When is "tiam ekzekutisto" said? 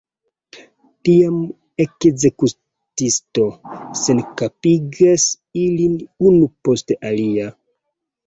1.07-3.45